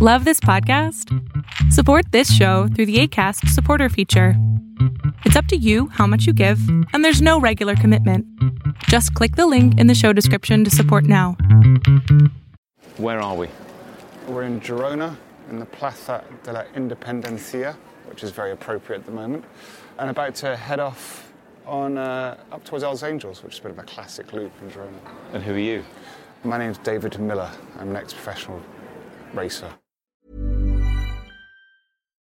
[0.00, 1.12] Love this podcast?
[1.72, 4.34] Support this show through the ACAST supporter feature.
[5.24, 6.60] It's up to you how much you give,
[6.92, 8.24] and there's no regular commitment.
[8.84, 11.32] Just click the link in the show description to support now.
[12.96, 13.48] Where are we?
[14.28, 15.16] We're in Girona,
[15.50, 17.74] in the Plaza de la Independencia,
[18.06, 19.44] which is very appropriate at the moment,
[19.98, 21.32] and about to head off
[21.66, 24.70] on uh, up towards Els Angels, which is a bit of a classic loop in
[24.70, 25.00] Girona.
[25.32, 25.82] And who are you?
[26.44, 27.50] My name's David Millar.
[27.80, 28.62] I'm an ex-professional
[29.34, 29.74] racer.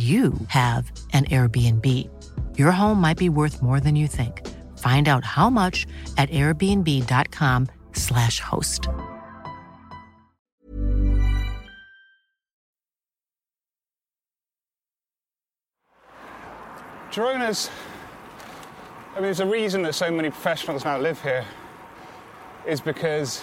[0.00, 1.86] you have an Airbnb.
[2.58, 4.46] Your home might be worth more than you think.
[4.78, 8.88] Find out how much at airbnb.com/slash host.
[17.10, 17.68] Girona's,
[19.12, 21.44] I mean, there's a reason that so many professionals now live here,
[22.66, 23.42] is because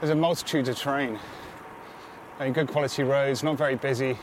[0.00, 1.18] there's a multitude of terrain.
[2.40, 4.18] I mean, good quality roads, not very busy.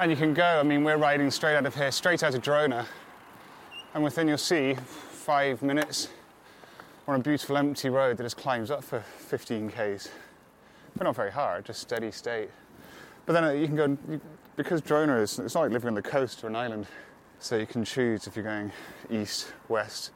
[0.00, 2.42] And you can go, I mean, we're riding straight out of here, straight out of
[2.42, 2.84] Girona,
[3.94, 6.08] And within you'll see five minutes
[7.06, 10.08] on a beautiful empty road that just climbs up for 15 Ks.
[10.96, 12.50] But not very hard, just steady state.
[13.24, 14.20] But then uh, you can go,
[14.56, 16.88] because Girona is, it's not like living on the coast or an island.
[17.38, 18.72] So you can choose if you're going
[19.10, 20.10] east, west,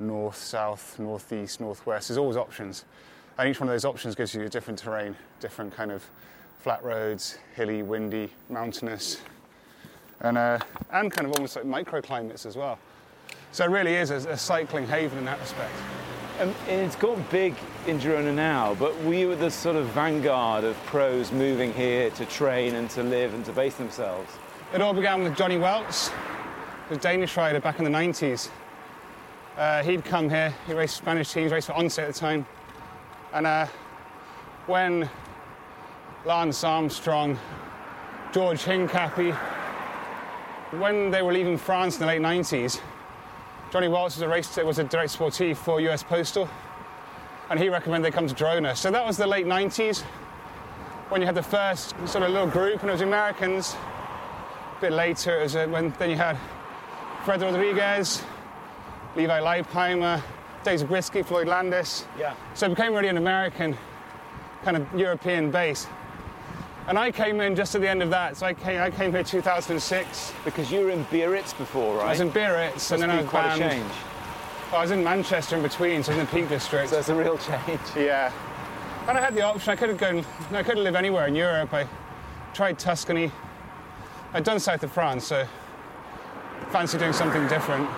[0.00, 2.08] north, south, northeast, northwest.
[2.08, 2.84] There's always options.
[3.38, 6.04] And each one of those options gives you a different terrain, different kind of
[6.60, 9.22] flat roads, hilly, windy, mountainous,
[10.20, 10.58] and, uh,
[10.92, 12.78] and kind of almost like microclimates as well.
[13.52, 15.72] So it really is a, a cycling haven in that respect.
[16.38, 17.54] Um, and it's got big
[17.86, 22.24] in Girona now, but we were the sort of vanguard of pros moving here to
[22.26, 24.30] train and to live and to base themselves.
[24.74, 26.12] It all began with Johnny Weltz,
[26.90, 28.50] the Danish rider back in the 90s.
[29.56, 32.46] Uh, he'd come here, he raced Spanish teams, raced for ONCE at the time.
[33.32, 33.66] And uh,
[34.66, 35.08] when
[36.26, 37.38] Lance Armstrong,
[38.32, 39.34] George Hincapie,
[40.78, 42.80] when they were leaving France in the late 90s,
[43.72, 46.48] Johnny Weltz was a race was a direct sportif for US Postal,
[47.48, 48.76] and he recommended they come to Girona.
[48.76, 50.02] So that was the late 90s
[51.08, 53.74] when you had the first sort of little group, and it was Americans.
[54.76, 56.36] A bit later, it was uh, when then you had
[57.24, 58.22] Fred Rodriguez,
[59.16, 60.22] Levi Leipheimer,
[60.64, 62.04] Dave Zabriskie, Floyd Landis.
[62.18, 62.34] Yeah.
[62.52, 63.76] So it became really an American
[64.62, 65.86] kind of European base.
[66.88, 68.36] And I came in just at the end of that.
[68.36, 70.32] So I came, I came here 2006.
[70.44, 72.06] Because you were in Biarritz before, right?
[72.06, 73.62] I was in Biarritz, and then I was quite banned.
[73.62, 73.92] a change.
[74.72, 76.90] I was in Manchester in between, so in the Peak District.
[76.90, 77.80] So it's a real change.
[77.96, 78.32] Yeah.
[79.08, 79.72] And I had the option.
[79.72, 80.24] I could have gone.
[80.52, 81.72] I could have lived anywhere in Europe.
[81.72, 81.86] I
[82.54, 83.32] tried Tuscany.
[84.32, 85.46] I'd done south of France, so
[86.70, 87.88] fancy doing something different.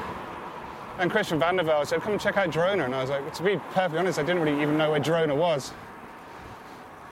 [0.98, 3.42] And Christian Vande Velde said, "Come and check out Girona." And I was like, to
[3.42, 5.72] be perfectly honest, I didn't really even know where Girona was.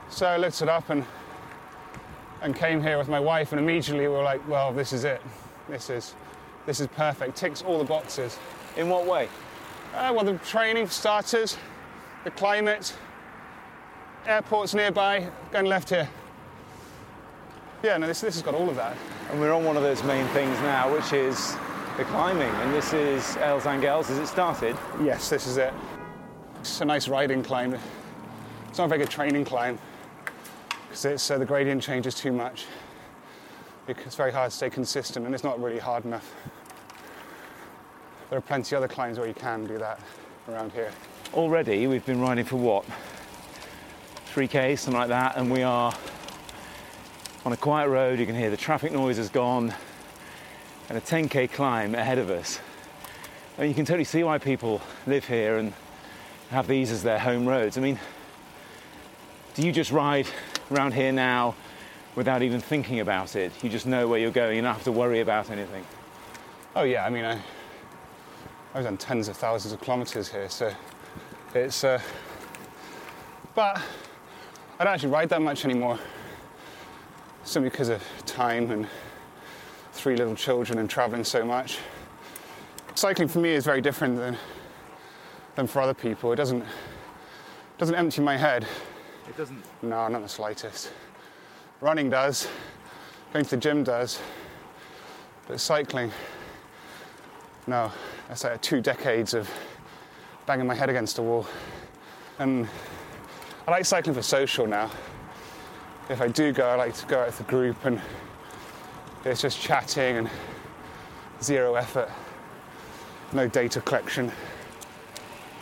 [0.09, 1.04] So I looked it up and
[2.42, 5.20] and came here with my wife, and immediately we were like, "Well, this is it.
[5.68, 6.14] This is
[6.66, 7.36] this is perfect.
[7.36, 8.38] Ticks all the boxes."
[8.76, 9.28] In what way?
[9.94, 11.56] Uh, well, the training for starters,
[12.24, 12.94] the climate,
[14.26, 16.08] airports nearby, going left here.
[17.82, 18.97] Yeah, no, this, this has got all of that.
[19.30, 21.56] And we're on one of those main things now, which is
[21.97, 22.48] the climbing.
[22.48, 24.09] And this is Els Angels.
[24.09, 24.76] Has it started?
[25.03, 25.72] Yes, this is it.
[26.60, 27.74] It's a nice riding climb.
[28.68, 29.78] It's not a very good training climb
[30.91, 32.66] because uh, the gradient changes too much.
[33.87, 36.34] It's very hard to stay consistent, and it's not really hard enough.
[38.28, 40.01] There are plenty of other climbs where you can do that
[40.48, 40.92] around here.
[41.33, 42.84] Already, we've been riding for what?
[44.34, 45.95] 3K, something like that, and we are
[47.45, 48.19] on a quiet road.
[48.19, 49.72] You can hear the traffic noise has gone,
[50.89, 52.60] and a 10K climb ahead of us.
[53.59, 55.72] And you can totally see why people live here and
[56.51, 57.78] have these as their home roads.
[57.78, 57.98] I mean,
[59.54, 60.27] do you just ride
[60.70, 61.54] around here now
[62.16, 63.52] without even thinking about it?
[63.62, 65.84] You just know where you're going, you don't have to worry about anything.
[66.74, 67.40] Oh yeah, I mean, I,
[68.74, 70.72] I've done tens of thousands of kilometres here, so
[71.54, 71.82] it's.
[71.82, 72.00] Uh,
[73.54, 73.80] but
[74.78, 75.98] I don't actually ride that much anymore,
[77.42, 78.86] simply because of time and
[79.92, 81.78] three little children and travelling so much.
[82.94, 84.36] Cycling for me is very different than
[85.56, 86.32] than for other people.
[86.32, 86.64] It doesn't
[87.78, 88.66] doesn't empty my head.
[89.28, 89.62] It doesn't.
[89.82, 90.90] No, not the slightest.
[91.80, 92.48] Running does,
[93.32, 94.20] going to the gym does,
[95.46, 96.10] but cycling,
[97.66, 97.90] no.
[98.28, 99.50] That's like two decades of
[100.46, 101.46] banging my head against a wall.
[102.38, 102.68] And
[103.66, 104.90] I like cycling for social now.
[106.08, 108.00] If I do go, I like to go out with a group and
[109.24, 110.30] it's just chatting and
[111.42, 112.10] zero effort,
[113.32, 114.32] no data collection.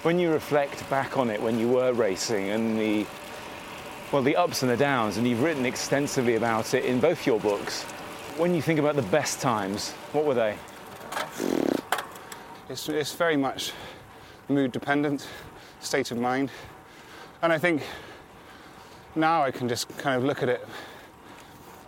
[0.02, 3.06] When you reflect back on it when you were racing and the
[4.10, 7.38] well the ups and the downs and you've written extensively about it in both your
[7.40, 7.82] books.
[8.37, 10.56] When you think about the best times, what were they?
[12.69, 13.72] It's, it's very much
[14.49, 15.28] mood dependent,
[15.81, 16.50] state of mind.
[17.43, 17.82] And I think
[19.14, 20.66] now I can just kind of look at it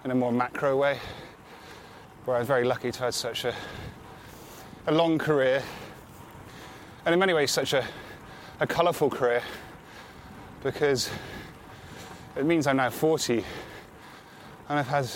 [0.05, 0.99] in a more macro way,
[2.25, 3.55] where I was very lucky to have such a,
[4.87, 5.63] a long career,
[7.05, 7.85] and in many ways, such a,
[8.61, 9.43] a colourful career,
[10.63, 11.11] because
[12.41, 13.45] it means I'm now 40
[14.69, 15.07] and I've had,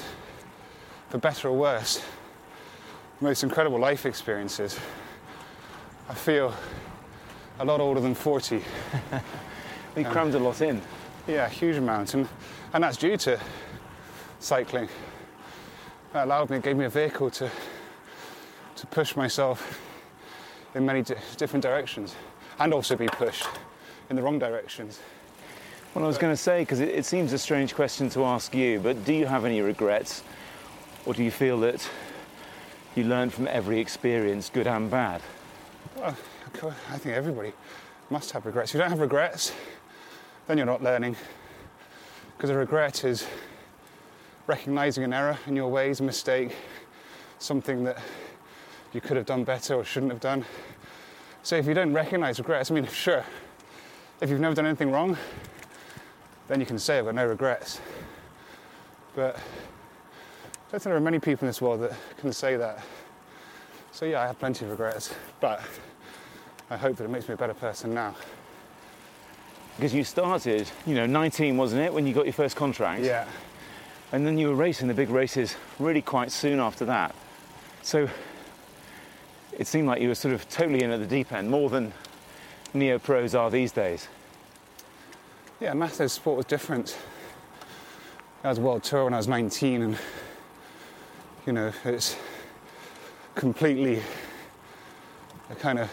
[1.09, 2.05] for better or worse,
[3.19, 4.79] the most incredible life experiences.
[6.09, 6.55] I feel
[7.59, 8.63] a lot older than 40.
[9.97, 10.83] We crammed a lot in.
[11.29, 12.29] Yeah, huge amount, and,
[12.73, 13.39] and that's due to
[14.41, 14.89] cycling.
[16.13, 17.49] That allowed me, gave me a vehicle to
[18.75, 19.81] to push myself
[20.75, 22.17] in many di- different directions,
[22.59, 23.47] and also be pushed
[24.11, 24.99] in the wrong directions.
[25.95, 28.53] Well, I was going to say, because it, it seems a strange question to ask
[28.53, 30.25] you, but do you have any regrets?
[31.07, 31.89] Or do you feel that
[32.97, 35.23] you learn from every experience, good and bad?
[35.97, 36.17] Well,
[36.91, 37.53] I think everybody
[38.11, 38.73] must have regrets.
[38.73, 39.53] If you don't have regrets,
[40.49, 41.15] then you're not learning.
[42.37, 43.25] Because a regret is
[44.49, 46.57] recognizing an error in your ways, a mistake,
[47.39, 47.99] something that
[48.93, 50.45] you could have done better or shouldn't have done.
[51.45, 53.25] So if you don't recognize regrets, I mean, sure,
[54.21, 55.17] if you've never done anything wrong,
[56.49, 57.81] then you can say I've got no regrets.
[59.15, 62.85] But I don't think there are many people in this world that can say that.
[63.93, 65.63] So yeah, I have plenty of regrets, but
[66.71, 68.15] I hope that it makes me a better person now.
[69.77, 73.03] Because you started, you know, 19, wasn't it, when you got your first contract?
[73.03, 73.27] Yeah.
[74.13, 77.15] And then you were racing the big races really quite soon after that.
[77.83, 78.09] So
[79.53, 81.93] it seemed like you were sort of totally in at the deep end, more than
[82.73, 84.09] neo pros are these days.
[85.61, 86.99] Yeah, Matthew's sport was different.
[88.43, 89.99] I was world tour when I was 19, and
[91.47, 92.17] you know, it's
[93.37, 94.03] completely
[95.51, 95.89] a kind of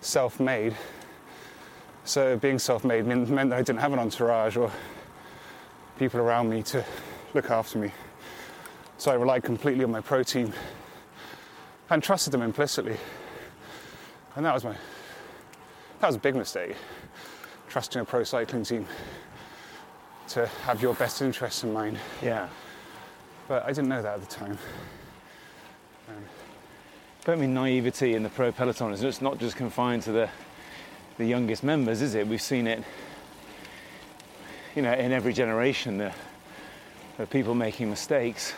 [0.00, 0.74] self-made.
[2.04, 4.72] So being self-made meant, meant that I didn't have an entourage or
[5.98, 6.82] people around me to
[7.34, 7.92] look after me.
[8.96, 10.54] So I relied completely on my pro team
[11.90, 12.96] and trusted them implicitly.
[14.36, 14.74] And that was my
[16.00, 16.76] that was a big mistake.
[17.78, 18.86] Trusting a pro cycling team
[20.30, 21.96] to have your best interests in mind.
[22.20, 22.48] Yeah.
[23.46, 24.58] But I didn't know that at the time.
[26.08, 26.24] Um,
[27.24, 30.28] Don't mean naivety in the pro peloton is it's not just confined to the
[31.18, 32.26] the youngest members, is it?
[32.26, 32.82] We've seen it,
[34.74, 35.98] you know, in every generation.
[35.98, 36.12] The,
[37.16, 38.54] the people making mistakes,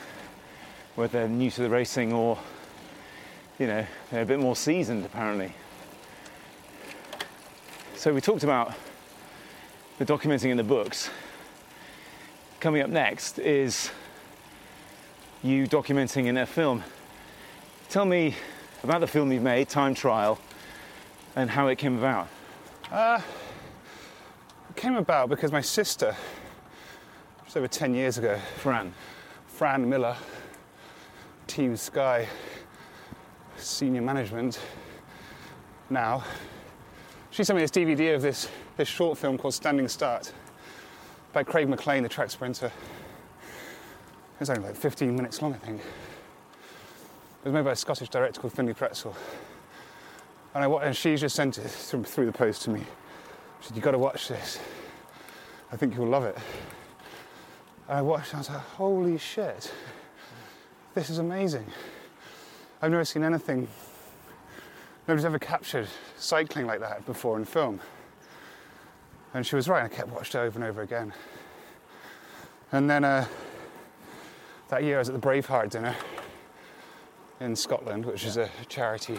[0.94, 2.38] whether they're new to the racing or,
[3.58, 5.52] you know, they're a bit more seasoned apparently.
[7.96, 8.72] So we talked about
[10.00, 11.10] the documenting in the books.
[12.58, 13.90] Coming up next is
[15.42, 16.82] you documenting in a film.
[17.90, 18.34] Tell me
[18.82, 20.38] about the film you've made, Time Trial,
[21.36, 22.28] and how it came about.
[22.90, 23.20] Uh,
[24.70, 26.16] it came about because my sister,
[27.44, 28.94] just over 10 years ago, Fran.
[29.48, 30.16] Fran Millar,
[31.46, 32.26] Team Sky,
[33.58, 34.60] senior management
[35.90, 36.24] now,
[37.30, 38.48] she sent me this DVD of this,
[38.80, 40.32] this short film called Standing Start
[41.34, 42.68] by Craig MacLean, the track sprinter.
[42.68, 45.80] It was only like 15 minutes long, I think.
[45.80, 49.14] It was made by a Scottish director called Finlay Pretsell.
[50.54, 52.80] And, I, and she just sent it through, through the post to me.
[53.60, 54.58] She said, You've got to watch this.
[55.70, 56.38] I think you'll love it.
[57.86, 59.70] And I watched it, I was like, Holy shit,
[60.94, 61.66] this is amazing.
[62.80, 63.68] I've never seen anything,
[65.06, 67.78] nobody's ever captured cycling like that before in film.
[69.32, 71.12] And she was right, I kept watching it over and over again.
[72.72, 73.26] And then uh,
[74.68, 75.94] that year I was at the Braveheart dinner
[77.40, 79.18] in Scotland, which is a charity.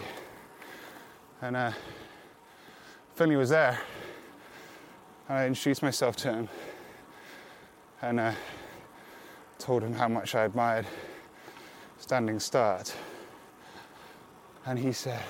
[1.40, 1.72] And uh,
[3.14, 3.80] Finlay was there.
[5.28, 6.48] And I introduced myself to him
[8.02, 8.32] and uh,
[9.58, 10.86] told him how much I admired
[11.98, 12.94] Standing Start.
[14.66, 15.22] And he said,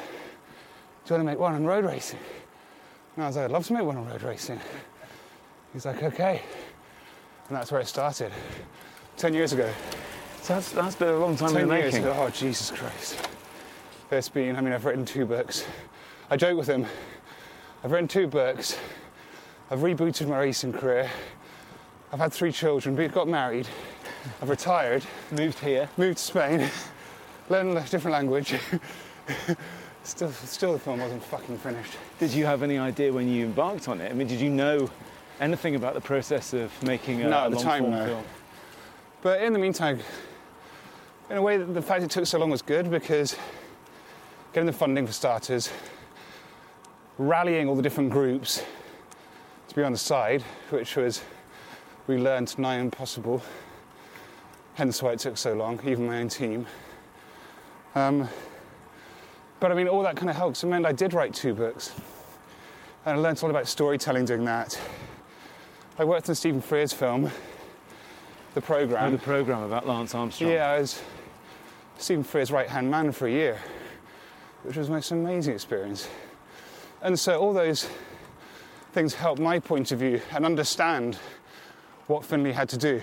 [1.04, 2.18] Do you want to make one on road racing?
[3.16, 4.60] And I was like, I'd love to make one on road racing.
[5.72, 6.42] He's like, Okay.
[7.48, 8.32] And that's where it started.
[9.18, 9.70] 10 years ago.
[10.40, 12.08] So that's, that's been a long time in 10 the years making.
[12.08, 12.16] ago.
[12.18, 13.28] Oh, Jesus Christ.
[14.10, 15.64] It's been, I mean, I've written two books.
[16.30, 16.86] I joke with him.
[17.84, 18.78] I've written two books.
[19.70, 21.10] I've rebooted my racing career.
[22.12, 23.66] I've had three children, but got married.
[24.40, 25.88] I've retired, Moved here.
[25.96, 26.68] moved to Spain,
[27.48, 28.54] learned a different language.
[30.04, 31.94] still, still the film wasn't fucking finished.
[32.18, 34.10] Did you have any idea when you embarked on it?
[34.10, 34.90] I mean, did you know
[35.40, 38.06] anything about the process of making a, No, a long time, form no.
[38.06, 38.24] film?
[39.22, 40.00] But in the meantime,
[41.30, 43.36] in a way, the fact it took so long was good because
[44.52, 45.70] getting the funding for starters,
[47.18, 48.62] rallying all the different groups
[49.68, 51.22] to be on the side, which was,
[52.06, 53.42] we learned nigh impossible,
[54.74, 56.66] hence why it took so long, even my own team.
[57.94, 58.28] Um,
[59.62, 60.64] but I mean, all that kind of helps.
[60.64, 61.92] It meant I did write two books.
[63.06, 64.78] And I learned all about storytelling doing that.
[66.00, 67.30] I worked on Stephen Frears' film,
[68.54, 69.14] The Programme.
[69.14, 70.50] Oh, the program about Lance Armstrong.
[70.50, 71.00] Yeah, I was
[71.96, 73.60] Stephen Frears' right hand man for a year,
[74.64, 76.08] which was the most amazing experience.
[77.00, 77.88] And so all those
[78.90, 81.18] things helped my point of view and understand
[82.08, 83.00] what Finlay had to do.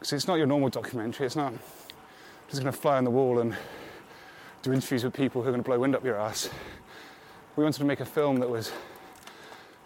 [0.00, 1.52] Because it's not your normal documentary, it's not
[2.48, 3.56] just going to fly on the wall and
[4.68, 6.50] do interviews with people who are going to blow wind up your ass.
[7.56, 8.70] We wanted to make a film that was,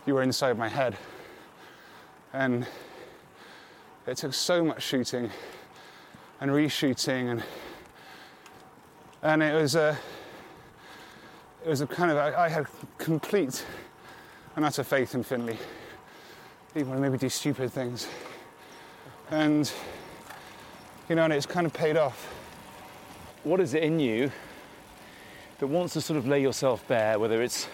[0.06, 0.96] you were inside my head.
[2.32, 2.66] And
[4.08, 5.30] it took so much shooting
[6.40, 7.42] and reshooting and
[9.22, 9.96] and it was a
[11.64, 12.66] it was a kind of I, I had
[12.98, 13.64] complete
[14.56, 15.56] and utter faith in Finlay
[16.74, 18.08] even when maybe do stupid things
[19.30, 19.70] and
[21.08, 22.26] you know and it's kind of paid off
[23.44, 24.32] What is it in you
[25.62, 27.68] that wants to sort of lay yourself bare, whether it's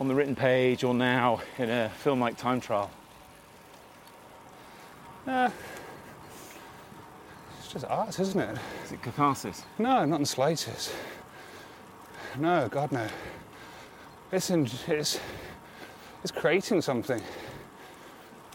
[0.00, 2.90] on the written page or now in a film like Time Trial?
[5.24, 5.48] Uh,
[7.56, 8.58] it's just art isn't it?
[8.84, 9.62] Is it catharsis?
[9.78, 10.92] no not in the slightest.
[12.36, 13.06] No god no.
[14.32, 15.20] It's in, it's
[16.24, 17.22] it's creating something.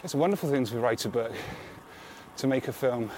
[0.03, 1.31] It's a wonderful thing to write a book
[2.35, 3.09] to make a film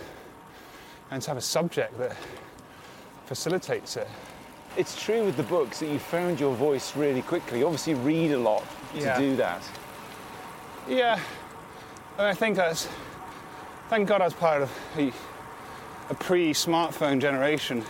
[1.09, 2.15] and to have a subject that
[3.25, 4.07] facilitates it
[4.77, 7.59] It's true with the books that you found your voice really quickly.
[7.59, 8.63] You obviously read a lot
[8.93, 9.15] Yeah.
[9.15, 9.61] to do that.
[10.87, 11.19] Yeah,
[12.17, 12.87] and I think that's.
[13.89, 15.11] Thank God I was part of a,
[16.09, 17.81] a pre-smartphone generation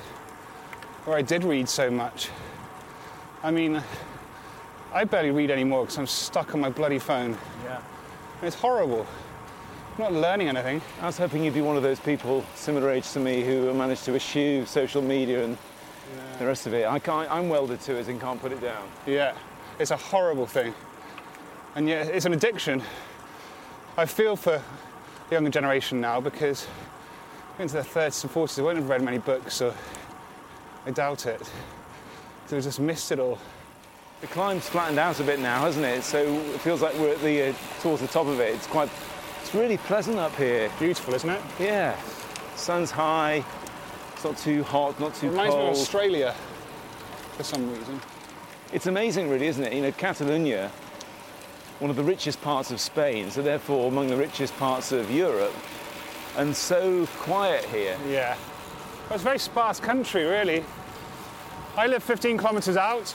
[1.05, 2.29] where I did read so much.
[3.43, 3.81] I mean,
[4.93, 7.37] I barely read anymore because I'm stuck on my bloody phone.
[7.63, 7.79] Yeah.
[8.41, 9.05] It's horrible.
[9.97, 10.81] I'm not learning anything.
[11.01, 14.03] I was hoping you'd be one of those people similar age to me who managed
[14.05, 15.57] to eschew social media and
[16.39, 16.85] the rest of it.
[16.85, 18.87] I can't, I'm welded to it and can't put it down.
[19.05, 19.33] Yeah,
[19.79, 20.73] it's a horrible thing.
[21.75, 22.81] And yet, it's an addiction.
[23.97, 24.61] I feel for
[25.29, 26.67] the younger generation now because
[27.59, 29.73] into their 30s and 40s, they won't have read many books, so
[30.85, 31.43] I doubt it.
[31.45, 31.51] So
[32.55, 33.39] They've just missed it all.
[34.21, 36.03] The climb's flattened out a bit now, hasn't it?
[36.03, 38.53] So it feels like we're at the uh, towards the top of it.
[38.55, 38.89] It's quite,
[39.41, 40.71] it's really pleasant up here.
[40.79, 41.41] Beautiful, isn't it?
[41.59, 41.99] Yeah,
[42.55, 43.43] sun's high.
[44.15, 45.75] It's not too hot, not too Reminds me of.
[45.75, 46.33] Australia
[47.35, 47.99] for some reason.
[48.71, 49.73] It's amazing, really, isn't it?
[49.73, 50.71] You know, Catalonia,
[51.79, 55.53] one of the richest parts of Spain, so therefore among the richest parts of Europe,
[56.37, 57.97] and so quiet here.
[58.07, 58.37] Yeah.
[59.09, 60.63] Well, it's a very sparse country, really.
[61.75, 63.13] I live 15 kilometres out,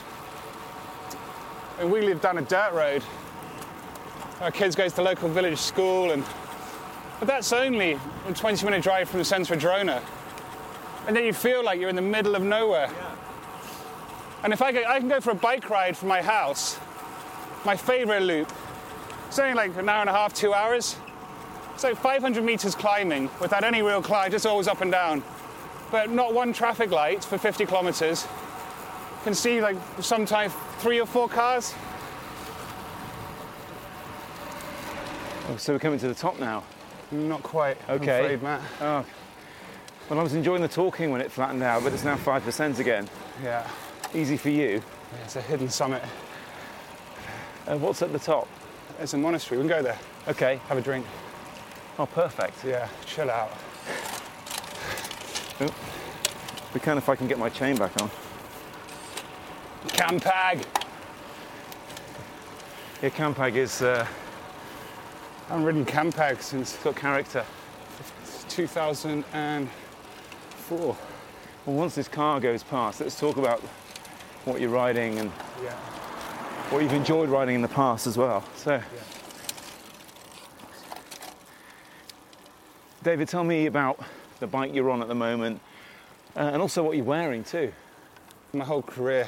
[1.79, 3.03] and we live down a dirt road.
[4.39, 6.23] Our kids go to the local village school, and
[7.19, 10.01] but that's only a 20-minute drive from the centre of Girona.
[11.07, 12.89] And then you feel like you're in the middle of nowhere.
[14.43, 16.79] And if I, go, I can go for a bike ride from my house,
[17.65, 18.51] my favourite loop,
[19.27, 20.97] it's only like an hour and a half, two hours.
[21.73, 25.23] It's like 500 meters climbing without any real climb, just always up and down.
[25.89, 28.23] But not one traffic light for 50 kilometers.
[28.23, 31.73] You Can see like sometimes three or four cars.
[35.49, 36.63] Oh, So we're coming to the top now.
[37.11, 37.77] Not quite.
[37.89, 38.19] Okay.
[38.19, 38.61] I'm afraid, Matt.
[38.79, 39.05] Oh.
[40.11, 43.07] Well, I was enjoying the talking when it flattened out, but it's now 5% again.
[43.41, 43.65] Yeah.
[44.13, 44.83] Easy for you.
[45.13, 45.23] yeah.
[45.23, 46.03] It's a hidden summit.
[47.65, 48.49] Uh, what's at the top?
[48.99, 49.57] It's a monastery.
[49.57, 50.59] We can go there, Okay.
[50.67, 51.05] have a drink.
[51.97, 52.65] Oh, perfect.
[52.65, 53.53] Yeah, chill out.
[55.61, 55.73] Oh,
[56.73, 58.11] be kind if I can get my chain back on.
[59.87, 60.65] Campag.
[63.01, 64.05] Yeah, Campag is uh,
[65.47, 67.45] I haven't ridden Campag since it's got character.
[70.71, 70.97] 2004.
[71.65, 73.59] Well, once this car goes past, let's talk about
[74.45, 75.73] what you're riding and Yeah.
[76.69, 78.43] what you've enjoyed riding in the past as well.
[78.55, 78.81] So,
[83.03, 83.99] David, tell me about
[84.39, 85.59] the bike you're on at the moment
[86.37, 87.73] uh, and also what you're wearing too.
[88.53, 89.27] My whole career,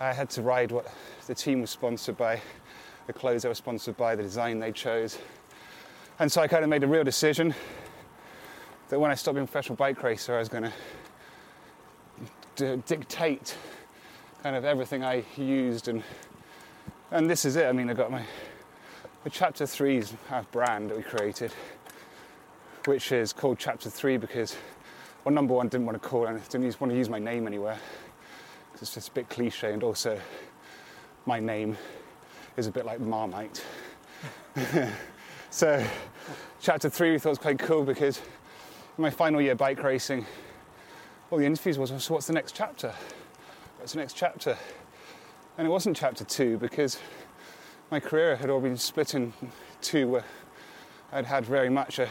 [0.00, 0.86] I had to ride what
[1.26, 2.40] the team was sponsored by,
[3.06, 5.18] the clothes they were sponsored by, the design they chose.
[6.18, 7.54] And so I kind of made a real decision
[8.90, 10.70] that when I stopped being a professional bike racer, I was going
[12.56, 13.56] to dictate
[14.42, 15.86] kind of everything I used.
[15.86, 16.02] And,
[17.12, 17.66] and this is it.
[17.66, 18.22] I mean, I got my
[19.22, 20.14] the Chapter 3's
[20.50, 21.52] brand that we created,
[22.86, 24.56] which is called Chapter 3 because,
[25.24, 27.78] well, number one, didn't want to call it, didn't want to use my name anywhere
[28.72, 30.18] because it's just a bit cliche, and also
[31.26, 31.76] my name
[32.56, 33.62] is a bit like Marmite.
[35.50, 35.84] so,
[36.60, 38.22] Chapter 3 we thought was quite cool because
[39.00, 40.26] my final year bike racing,
[41.30, 42.92] all the interviews was, so what's the next chapter?
[43.78, 44.56] What's the next chapter?
[45.56, 46.98] And it wasn't chapter two because
[47.90, 49.32] my career had all been split in
[49.80, 50.24] two where
[51.12, 52.08] I'd had very much a,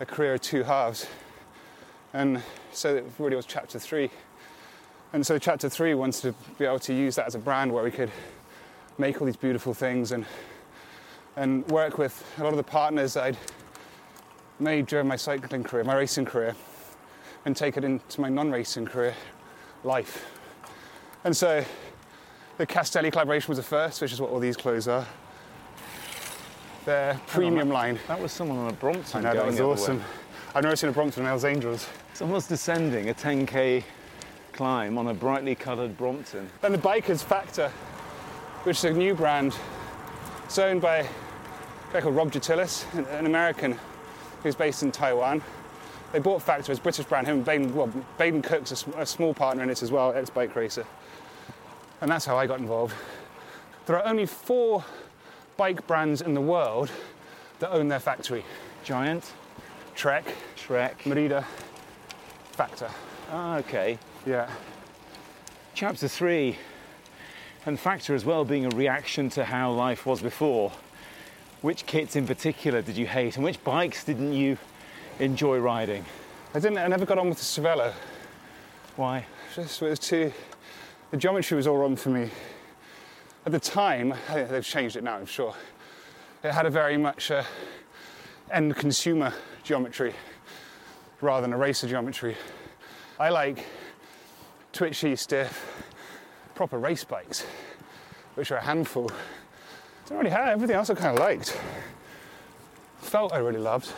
[0.00, 1.06] a career of two halves.
[2.12, 2.42] And
[2.72, 4.10] so it really was chapter three.
[5.14, 7.84] And so chapter three wants to be able to use that as a brand where
[7.84, 8.10] we could
[8.98, 10.26] make all these beautiful things and
[11.36, 13.38] and work with a lot of the partners I'd
[14.58, 16.54] made during my cycling career, my racing career,
[17.44, 19.14] and take it into my non-racing career
[19.84, 20.24] life.
[21.24, 21.64] And so
[22.58, 25.06] the Castelli collaboration was the first, which is what all these clothes are.
[26.84, 27.98] Their premium line.
[28.08, 29.24] That was someone on a Brompton.
[29.24, 30.02] I know, that was awesome.
[30.54, 31.88] I've never seen a Brompton in Els Angels.
[32.14, 33.84] Someone's descending a 10k
[34.52, 36.50] climb on a brightly coloured Brompton.
[36.60, 37.68] Then the Bikers Factor,
[38.64, 39.56] which is a new brand.
[40.44, 41.06] It's owned by a
[41.92, 43.78] guy called Rob Gitelis, an- an American
[44.42, 45.42] who's based in Taiwan.
[46.12, 47.26] They bought Factor as a British brand.
[47.26, 50.54] Him and Baden, well, Baden Cook's a, a small partner in it as well, ex-bike
[50.54, 50.84] racer.
[52.00, 52.94] And that's how I got involved.
[53.86, 54.84] There are only four
[55.56, 56.90] bike brands in the world
[57.60, 58.44] that own their factory.
[58.84, 59.32] Giant,
[59.94, 60.24] Trek,
[60.56, 61.06] Trek.
[61.06, 61.46] Merida,
[62.52, 62.90] Factor.
[63.30, 63.98] Ah, okay.
[64.26, 64.50] Yeah.
[65.74, 66.58] Chapter three,
[67.64, 70.72] and Factor as well being a reaction to how life was before.
[71.62, 74.58] Which kits in particular did you hate, and which bikes didn't you
[75.20, 76.04] enjoy riding?
[76.54, 76.78] I didn't.
[76.78, 77.92] I never got on with the Cervelo.
[78.96, 79.24] Why?
[79.54, 80.32] Just it was too.
[81.12, 82.30] The geometry was all wrong for me.
[83.46, 85.14] At the time, they've changed it now.
[85.14, 85.54] I'm sure.
[86.42, 87.44] It had a very much uh,
[88.50, 90.14] end consumer geometry
[91.20, 92.36] rather than a racer geometry.
[93.20, 93.64] I like
[94.72, 95.84] twitchy, stiff,
[96.56, 97.46] proper race bikes,
[98.34, 99.12] which are a handful.
[100.12, 101.58] Don't really have everything else I kind of liked.
[103.00, 103.90] Felt I really loved.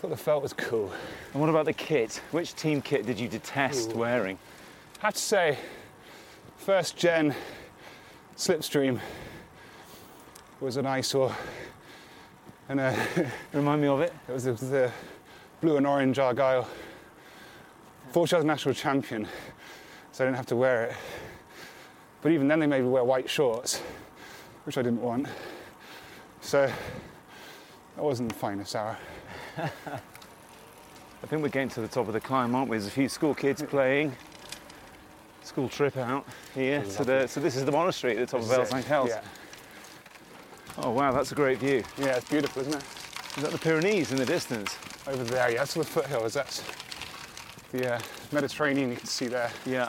[0.00, 0.90] Thought the felt was cool.
[1.32, 2.20] And what about the kit?
[2.32, 4.36] Which team kit did you detest wearing?
[5.00, 5.58] I have to say,
[6.56, 7.36] first gen
[8.36, 8.98] Slipstream
[10.58, 11.32] was an eyesore.
[12.68, 12.96] And uh,
[13.52, 14.12] Remind me of it.
[14.28, 14.92] it was the, the
[15.60, 16.68] blue and orange Argyle.
[18.10, 19.28] Fortunately, I was national champion,
[20.10, 20.96] so I didn't have to wear it.
[22.22, 23.80] But even then, they made me wear white shorts,
[24.66, 25.28] which I didn't want.
[26.40, 26.66] So
[27.94, 28.98] that wasn't the finest hour.
[29.58, 32.76] I think we're getting to the top of the climb, aren't we?
[32.76, 34.14] There's a few school kids playing.
[35.44, 36.84] School trip out here.
[36.84, 39.10] So, the, so this is the monastery at the top of Els Angels.
[39.10, 39.20] Yeah.
[40.78, 41.82] Oh wow, that's a great view.
[41.96, 42.84] yeah, it's beautiful, isn't it?
[43.36, 44.76] Is that the Pyrenees in the distance?
[45.06, 46.34] Over there, yeah, that's the foothills.
[46.34, 46.62] That's
[47.70, 48.00] the uh,
[48.32, 49.50] Mediterranean you can see there.
[49.64, 49.88] Yeah.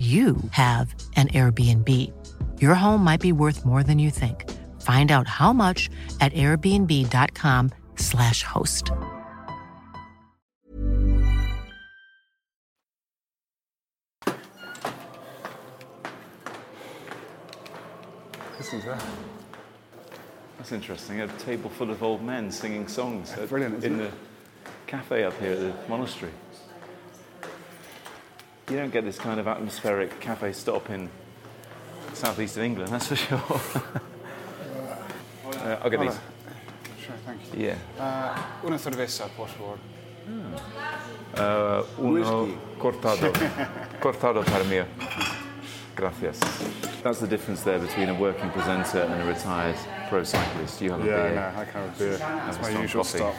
[0.00, 1.86] you have an Airbnb.
[2.58, 4.50] Your home might be worth more than you think.
[4.80, 5.90] Find out how much
[6.22, 8.90] at airbnb.com/slash host.
[18.58, 19.04] Listen to that.
[20.58, 21.20] That's interesting.
[21.20, 24.10] A table full of old men singing songs at- brilliant, isn't in it?
[24.10, 26.32] the cafe up here at the monastery.
[28.70, 31.10] You don't get this kind of atmospheric cafe stop in
[32.14, 33.42] southeast of England, that's for sure.
[35.60, 36.18] Uh, I'll get these.
[37.04, 37.66] Sure, thank you.
[37.66, 37.74] Yeah.
[37.98, 39.78] Uh, una cerveza, por favor.
[41.36, 42.58] Uh, uno Whiskey.
[42.78, 43.32] cortado.
[44.00, 44.82] cortado para mí.
[45.96, 46.38] Gracias.
[47.02, 49.76] That's the difference there between a working presenter and a retired
[50.08, 50.80] pro cyclist.
[50.80, 51.34] You have a Yeah, beer.
[51.34, 52.16] no, I can have a beer.
[52.16, 53.18] That's my usual coffee.
[53.18, 53.34] stop.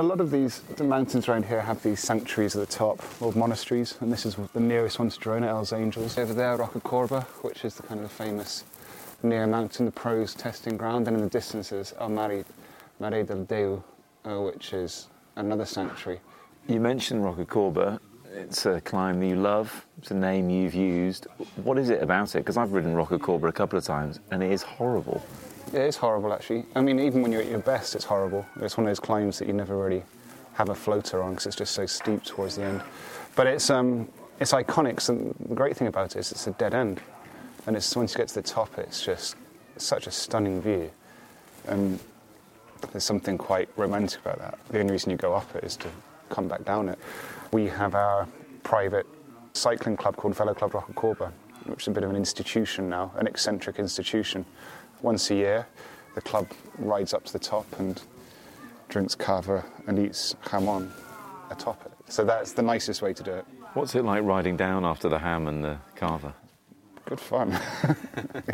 [0.00, 3.36] A lot of these the mountains around here have these sanctuaries at the top, old
[3.36, 6.18] monasteries, and this is the nearest one to Girona, Els Angels.
[6.18, 8.64] Over there, Roca Corba, which is the kind of the famous
[9.22, 12.44] near mountain, the pros testing ground, and in the distance is El Mare,
[12.98, 13.84] Mare del Deu,
[14.24, 16.18] uh, which is another sanctuary.
[16.66, 18.00] You mentioned Roca Corba.
[18.34, 19.86] It's a climb that you love.
[19.98, 21.28] It's a name you've used.
[21.62, 22.38] What is it about it?
[22.38, 25.24] Because I've ridden Roca Corba a couple of times, and it is horrible.
[25.74, 26.66] It is horrible, actually.
[26.76, 28.46] I mean, even when you're at your best, it's horrible.
[28.60, 30.04] It's one of those climbs that you never really
[30.52, 32.80] have a floater on because it's just so steep towards the end.
[33.34, 34.08] But it's um,
[34.38, 35.00] it's iconic.
[35.00, 37.00] So the great thing about it is it's a dead end,
[37.66, 39.34] and it's once you get to the top, it's just
[39.76, 40.92] such a stunning view,
[41.66, 41.98] and
[42.92, 44.56] there's something quite romantic about that.
[44.68, 45.88] The only reason you go up it is to
[46.30, 47.00] come back down it.
[47.50, 48.28] We have our
[48.62, 49.06] private
[49.54, 51.32] cycling club called Velo Club Roca Corba,
[51.64, 54.44] which is a bit of an institution now, an eccentric institution.
[55.02, 55.66] Once a year,
[56.14, 58.02] the club rides up to the top and
[58.88, 60.90] drinks cava and eats jamon
[61.50, 62.12] atop it.
[62.12, 63.44] So that's the nicest way to do it.
[63.74, 66.34] What's it like riding down after the ham and the cava?
[67.06, 67.50] Good fun.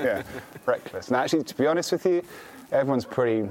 [0.01, 0.23] yeah,
[0.67, 1.09] reckless.
[1.09, 2.23] And actually, to be honest with you,
[2.73, 3.49] everyone's pretty.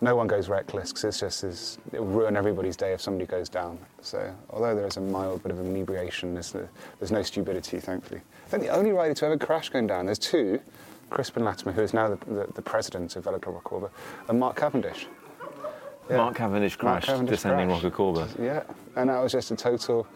[0.00, 3.26] No one goes reckless because it's just is, it will ruin everybody's day if somebody
[3.26, 3.78] goes down.
[4.02, 6.52] So although there is a mild bit of inebriation, there's,
[6.98, 8.20] there's no stupidity, thankfully.
[8.44, 10.60] I think the only rider to ever crash going down, there's two,
[11.10, 13.90] Crispin Latimer, who is now the, the, the president of Velo Club Corba,
[14.28, 15.06] and Mark Cavendish.
[16.08, 16.18] Yeah.
[16.18, 18.28] Mark Cavendish Mark crashed Cavendish descending Corba.
[18.40, 18.62] Yeah,
[18.96, 20.06] and that was just a total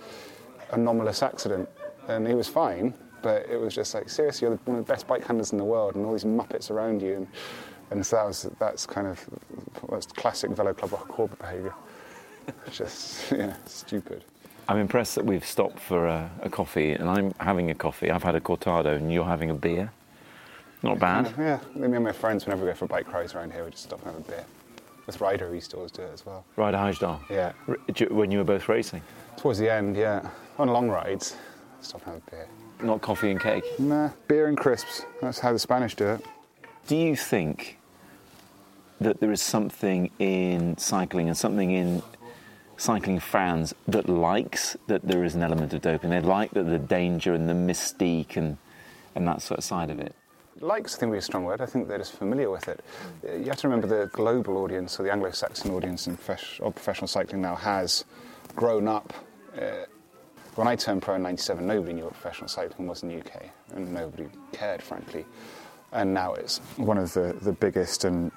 [0.73, 1.69] anomalous accident.
[2.09, 5.07] And he was fine, but it was just like, seriously, you're one of the best
[5.07, 7.15] bike handlers in the world, and all these muppets around you.
[7.15, 7.27] And,
[7.91, 9.25] and so that was, that's kind of
[9.91, 11.75] that's classic Velo Club behaviour.
[12.71, 14.25] just, yeah, stupid.
[14.69, 18.11] I'm impressed that we've stopped for a, a coffee, and I'm having a coffee.
[18.11, 19.91] I've had a cortado, and you're having a beer.
[20.83, 21.33] Not bad.
[21.39, 23.85] Yeah, me and my friends, whenever we go for bike rides around here, we just
[23.85, 24.45] stop and have a beer.
[25.07, 26.45] With Ryder, we used to always do it as well.
[26.57, 27.19] Ryder Hesjedal.
[27.31, 27.53] Yeah.
[27.67, 27.77] R-
[28.11, 29.01] When you were both racing.
[29.37, 30.29] Towards the end, yeah.
[30.59, 31.37] On long rides,
[31.81, 32.49] stop and have a beer.
[32.83, 33.65] Not coffee and cake.
[33.79, 35.03] Nah, beer and crisps.
[35.23, 36.25] That's how the Spanish do it.
[36.87, 37.79] Do you think
[39.01, 42.03] that there is something in cycling and something in
[42.77, 46.11] cycling fans that likes that there is an element of doping?
[46.11, 48.59] They like that the danger and the mystique and,
[49.15, 50.15] and that sort of side of it.
[50.61, 51.61] Likes, I think, would a strong word.
[51.61, 52.81] I think they're just familiar with it.
[53.23, 57.07] You have to remember the global audience, or the Anglo-Saxon audience in profes- of professional
[57.07, 58.05] cycling now, has
[58.57, 59.13] grown up.
[59.57, 59.85] Uh,
[60.57, 63.51] when I turned pro in '97, nobody knew what professional cycling was in the UK,
[63.75, 65.25] and nobody cared, frankly.
[65.93, 68.33] And now it's one of the, the biggest and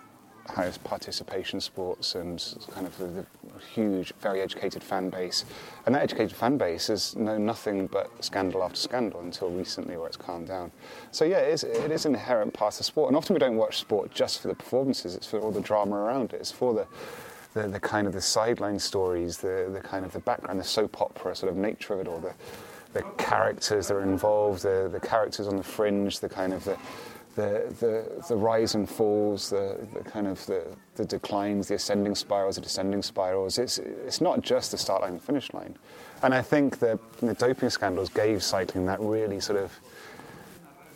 [0.56, 3.26] highest participation sports, and kind of the, the
[3.74, 5.46] huge, very educated fan base.
[5.86, 10.08] And that educated fan base has known nothing but scandal after scandal until recently, where
[10.08, 10.72] it's calmed down.
[11.12, 13.10] So yeah, it is, it is an inherent part of sport.
[13.10, 15.96] And often we don't watch sport just for the performances; it's for all the drama
[15.96, 16.42] around it.
[16.42, 16.88] It's for the
[17.54, 21.02] the, the kind of the sideline stories, the, the kind of the background, the soap
[21.02, 22.34] opera sort of nature of it all, the,
[22.94, 26.78] the characters that are involved, the, the characters on the fringe, the kind of the,
[27.36, 30.66] the, the, the rise and falls, the, the kind of the,
[30.96, 33.58] the declines, the ascending spirals, the descending spirals.
[33.58, 35.78] It's, it's not just the start line and finish line.
[36.24, 39.80] And I think the, the doping scandals gave cycling that really sort of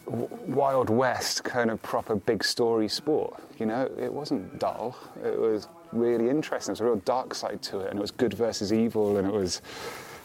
[0.07, 3.41] Wild West kind of proper big story sport.
[3.57, 4.95] You know, it wasn't dull.
[5.23, 6.73] It was really interesting.
[6.73, 9.33] There's a real dark side to it, and it was good versus evil, and it
[9.33, 9.61] was,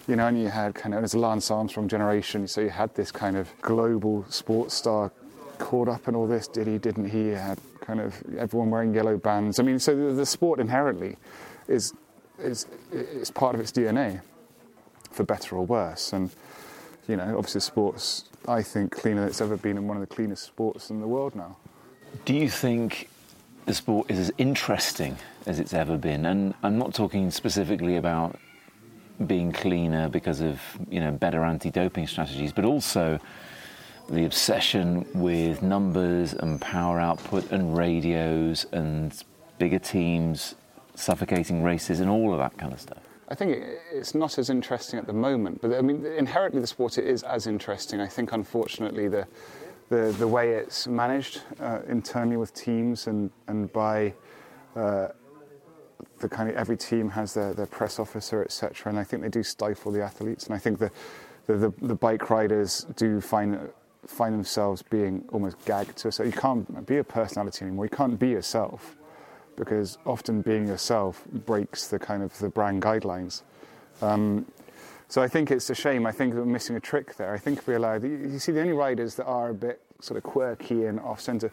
[0.07, 2.94] You know, and you had kind of, it was Lance Armstrong generation, so you had
[2.94, 5.12] this kind of global sports star
[5.61, 6.49] caught up in all this.
[6.49, 7.29] Did he, didn't he?
[7.29, 9.61] Had kind of everyone wearing yellow bands.
[9.61, 11.16] I mean, so the, the sport inherently
[11.68, 11.94] is,
[12.38, 14.23] is, is part of its DNA,
[15.11, 16.12] for better or worse.
[16.12, 16.31] And,
[17.07, 20.12] you know, obviously sports, I think, cleaner than it's ever been and one of the
[20.12, 21.57] cleanest sports in the world now.
[22.25, 23.09] Do you think
[23.66, 26.27] the sport is as interesting as it's ever been?
[26.27, 28.38] And I'm not talking specifically about
[29.27, 33.20] being cleaner because of you know better anti-doping strategies, but also
[34.11, 39.23] the obsession with numbers and power output and radios and
[39.59, 40.57] bigger teams
[40.96, 42.99] suffocating races and all of that kind of stuff.
[43.29, 46.99] I think it's not as interesting at the moment, but I mean, inherently the sport
[46.99, 48.01] is as interesting.
[48.01, 49.27] I think, unfortunately, the
[49.88, 54.14] the, the way it's managed uh, internally with teams and and by
[54.75, 55.09] uh,
[56.18, 58.90] the kind of every team has their, their press officer, etc.
[58.90, 60.46] And I think they do stifle the athletes.
[60.46, 60.90] And I think the
[61.46, 63.70] the, the, the bike riders do find
[64.06, 66.12] find themselves being almost gagged to.
[66.12, 67.86] So you can't be a personality anymore.
[67.86, 68.96] You can't be yourself
[69.56, 73.42] because often being yourself breaks the kind of the brand guidelines.
[74.00, 74.46] Um,
[75.08, 76.06] so I think it's a shame.
[76.06, 77.34] I think we're missing a trick there.
[77.34, 79.80] I think if we allow, the, you see, the only riders that are a bit
[80.00, 81.52] sort of quirky and off centre,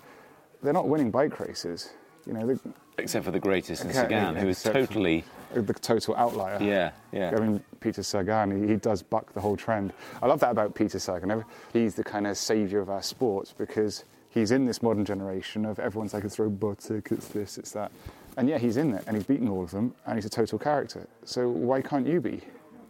[0.62, 1.92] they're not winning bike races.
[2.26, 2.60] You know,
[2.98, 5.24] Except for the greatest in Sagan, who is totally
[5.56, 6.58] Uh, the total outlier.
[6.62, 7.34] yeah yeah.
[7.36, 9.94] I mean, Peter Sagan, he, he does buck the whole trend.
[10.22, 11.44] I love that about Peter Sagan.
[11.74, 15.80] He's the kind of saviour of our sports because he's in this modern generation of
[15.80, 17.92] everyone's like, it's robotic, it's this, it's that.
[18.38, 20.60] And yeah, he's in it and he's beaten all of them and he's a total
[20.60, 21.08] character.
[21.26, 22.42] So why can't you be?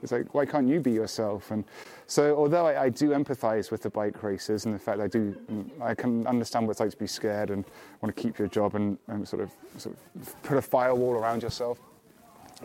[0.04, 1.50] It's like, why can't you be yourself?
[1.50, 1.64] And
[2.06, 5.36] so, although I, I do empathise with the bike racers and the fact I do,
[5.82, 7.66] I can understand what it's like to be scared and
[8.02, 11.42] want to keep your job and, and sort, of, sort of put a firewall around
[11.42, 11.80] yourself.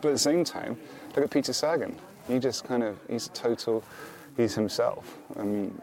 [0.00, 0.76] But at the same time,
[1.14, 1.96] look at Peter Sagan.
[2.28, 3.84] He just kind of, he's total,
[4.36, 5.18] he's himself.
[5.38, 5.80] I mean,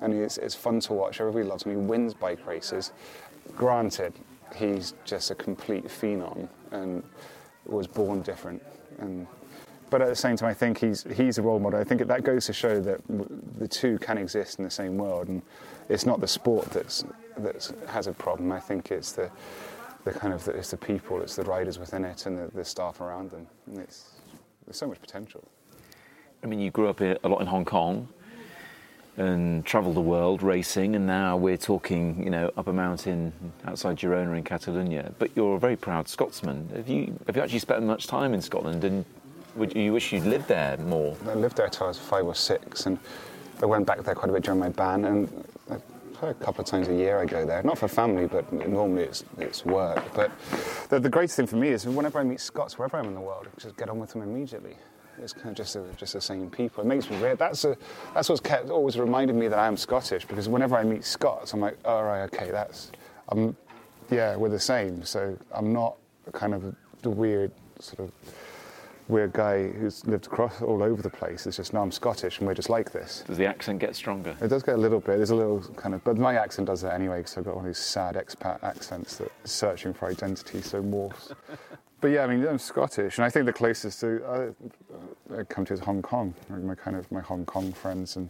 [0.00, 1.20] and it's, it's fun to watch.
[1.20, 1.72] Everybody loves him.
[1.72, 2.92] He wins bike races.
[3.56, 4.12] Granted,
[4.54, 7.02] he's just a complete phenom and
[7.66, 8.62] was born different.
[8.98, 9.26] And,
[9.90, 11.80] but at the same time, I think he's, he's a role model.
[11.80, 13.00] I think that goes to show that
[13.58, 15.28] the two can exist in the same world.
[15.28, 15.42] And
[15.88, 17.04] it's not the sport that's,
[17.38, 18.52] that's has a problem.
[18.52, 19.30] I think it's the,
[20.04, 22.64] the kind of the, it's the people, it's the riders within it, and the, the
[22.64, 23.46] staff around them.
[23.66, 24.12] And it's,
[24.66, 25.42] there's so much potential.
[26.42, 28.08] I mean, you grew up a lot in Hong Kong
[29.16, 33.32] and travelled the world racing, and now we're talking, you know, up a mountain
[33.64, 35.14] outside Girona in Catalonia.
[35.18, 36.68] But you're a very proud Scotsman.
[36.74, 39.04] Have you have you actually spent much time in Scotland, and
[39.54, 41.16] would you wish you'd lived there more?
[41.26, 42.98] I lived there till I was five or six, and
[43.62, 45.44] I went back there quite a bit during my ban, and
[46.22, 47.62] a couple of times a year I go there.
[47.62, 50.02] Not for family, but normally it's, it's work.
[50.14, 50.30] But
[50.88, 53.20] the, the greatest thing for me is whenever I meet Scots, wherever I'm in the
[53.20, 54.76] world, I just get on with them immediately.
[55.18, 56.82] It's kind of just, a, just the same people.
[56.82, 57.38] It makes me weird.
[57.38, 57.76] That's, a,
[58.14, 61.52] that's what's kept, always reminded me that I am Scottish, because whenever I meet Scots,
[61.52, 62.90] I'm like, all right, okay, that's,
[63.28, 63.56] I'm,
[64.10, 65.04] yeah, we're the same.
[65.04, 65.96] So I'm not
[66.32, 68.12] kind of the weird sort of
[69.08, 71.46] weird guy who's lived across all over the place.
[71.46, 73.22] It's just no, I'm Scottish and we're just like this.
[73.26, 74.36] Does the accent get stronger?
[74.40, 75.16] It does get a little bit.
[75.18, 77.64] There's a little kind of, but my accent does that anyway because I've got one
[77.66, 81.34] of these sad expat accents that searching for identity, so morphs.
[82.00, 85.64] but yeah, I mean, I'm Scottish, and I think the closest to uh, I come
[85.66, 86.34] to is Hong Kong.
[86.48, 88.28] My kind of my Hong Kong friends and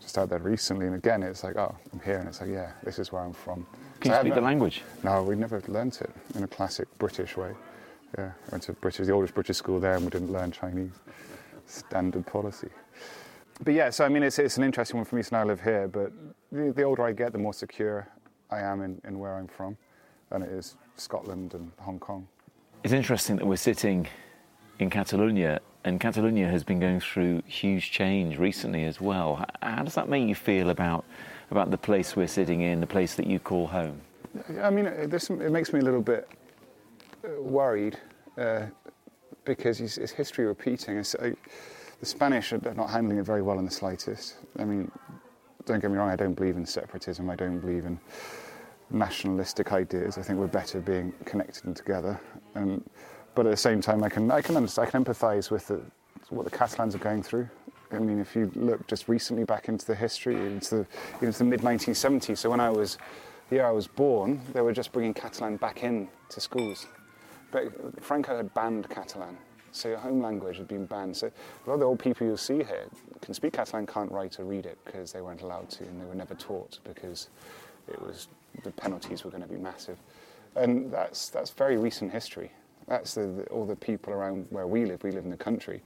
[0.00, 2.70] just out there recently, and again, it's like, oh, I'm here, and it's like, yeah,
[2.84, 3.66] this is where I'm from.
[4.00, 4.82] Can So you speak the language?
[5.02, 7.52] no, we never learnt it in a classic British way.
[8.16, 10.92] Yeah, I went to British, the oldest British school there, and we didn't learn Chinese.
[11.66, 12.68] Standard policy.
[13.62, 15.22] But yeah, so I mean, it's, it's an interesting one for me.
[15.30, 16.12] Now I live here, but
[16.50, 18.08] the, the older I get, the more secure
[18.50, 19.76] I am in, in where I'm from,
[20.30, 22.26] and it is Scotland and Hong Kong.
[22.84, 24.06] It's interesting that we're sitting
[24.78, 29.44] in Catalonia, and Catalonia has been going through huge change recently as well.
[29.60, 31.04] How does that make you feel about
[31.50, 34.00] about the place we're sitting in, the place that you call home?
[34.62, 36.28] I mean, it, there's it makes me a little bit
[37.38, 37.98] worried
[38.36, 38.66] uh,
[39.44, 40.98] because it's, history repeating.
[40.98, 41.30] Uh,
[42.00, 44.36] the Spanish are not handling it very well in the slightest.
[44.58, 44.90] I mean,
[45.64, 47.98] don't get me wrong, I don't believe in separatism, I don't believe in
[48.90, 50.16] nationalistic ideas.
[50.16, 52.20] I think we're better being connected and together.
[52.54, 52.88] And,
[53.34, 55.80] but at the same time, I can, I can, understand, I can empathise with the,
[56.30, 57.48] what the Catalans are going through.
[57.90, 60.86] I mean, if you look just recently back into the history, into
[61.20, 62.98] the, into the mid 1970s, so when I was,
[63.48, 66.86] the year I was born, they were just bringing Catalan back in to schools.
[67.50, 69.36] But Franco had banned Catalan,
[69.72, 71.16] so your home language had been banned.
[71.16, 72.86] So a lot of the old people you'll see here
[73.22, 76.04] can speak Catalan, can't write or read it because they weren't allowed to, and they
[76.04, 77.28] were never taught because
[77.88, 78.28] it was
[78.64, 79.98] the penalties were going to be massive.
[80.56, 82.50] And that's that's very recent history.
[82.86, 85.02] That's the, the, all the people around where we live.
[85.02, 85.82] We live in the country.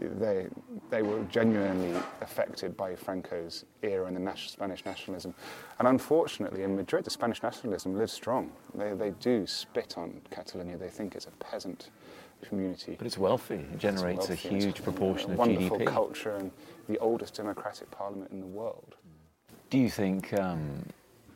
[0.00, 0.46] They,
[0.90, 5.34] they were genuinely affected by Franco's era and the national, Spanish nationalism.
[5.78, 8.52] And unfortunately, in Madrid, the Spanish nationalism lives strong.
[8.74, 10.76] They, they do spit on Catalonia.
[10.76, 11.90] They think it's a peasant
[12.42, 12.94] community.
[12.96, 13.56] But it's wealthy.
[13.72, 15.86] It generates It's a huge it's proportion of wonderful GDP.
[15.86, 16.50] culture and
[16.88, 18.94] the oldest democratic parliament in the world.
[19.70, 20.84] Do you think um,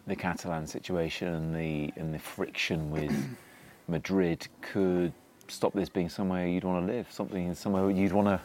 [0.06, 3.12] the Catalan situation and the and the friction with
[3.88, 5.12] Madrid could
[5.48, 8.40] stop this being somewhere you'd want to live, something somewhere you'd want to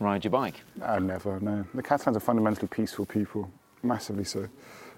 [0.00, 0.60] ride your bike?
[0.82, 1.64] I never, no.
[1.74, 3.50] The Catalans are fundamentally peaceful people,
[3.82, 4.48] massively so.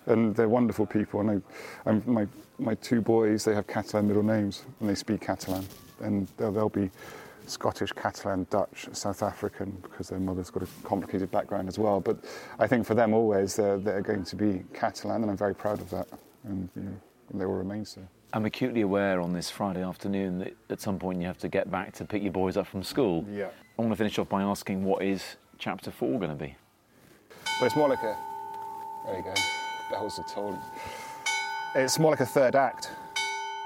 [0.07, 1.21] And they're wonderful people.
[1.21, 2.27] And I, I'm, my,
[2.59, 5.65] my two boys, they have Catalan middle names and they speak Catalan.
[6.01, 6.91] And they'll, they'll be
[7.47, 12.01] Scottish, Catalan, Dutch, South African because their mother's got a complicated background as well.
[12.01, 12.19] But
[12.59, 15.81] I think for them always, they're, they're going to be Catalan and I'm very proud
[15.81, 16.09] of that.
[16.45, 16.97] And you know,
[17.35, 18.01] they will remain so.
[18.33, 21.71] I'm acutely aware on this Friday afternoon that at some point you have to get
[21.71, 23.25] back to pick your boys up from school.
[23.31, 23.49] Yeah.
[23.79, 26.55] I want to finish off by asking what is chapter four going to be?
[27.59, 28.17] But it's more like a.
[29.07, 29.35] There you go.
[29.91, 30.59] Bells are told.
[31.75, 32.91] It's more like a third act.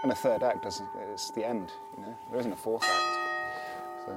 [0.04, 0.80] And a third act is
[1.12, 2.16] it's the end, you know?
[2.30, 3.18] There isn't a fourth act.
[4.06, 4.14] So.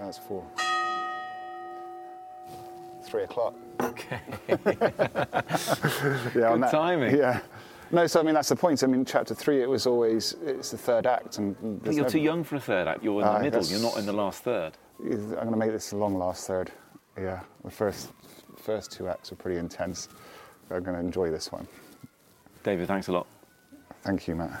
[0.00, 0.44] That's four.
[3.02, 3.54] Three o'clock.
[3.80, 4.20] Okay.
[6.34, 7.16] Yeah, on Good timing.
[7.16, 7.40] Yeah.
[7.90, 8.82] No, so I mean, that's the point.
[8.82, 11.38] I mean, chapter three, it was always, it's the third act.
[11.38, 13.02] And You're no- too young for a third act.
[13.02, 13.62] You're in the Ah, middle.
[13.64, 14.72] You're not in the last third.
[15.00, 16.70] I'm going to make this a long last third.
[17.16, 18.10] Yeah, the first,
[18.56, 20.08] first two acts are pretty intense.
[20.70, 21.66] I'm going to enjoy this one.
[22.62, 23.26] David, thanks a lot.
[24.02, 24.60] Thank you, Matt.